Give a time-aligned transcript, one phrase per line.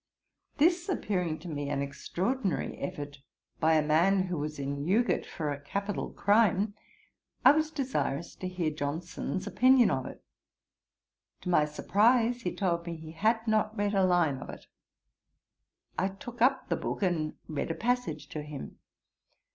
[0.57, 3.19] This appearing to me an extraordinary effort
[3.59, 6.73] by a man who was in Newgate for a capital crime,
[7.45, 10.23] I was desirous to hear Johnson's opinion of it:
[11.41, 14.65] to my surprize, he told me he had not read a line of it.
[15.99, 18.79] I took up the book and read a passage to him.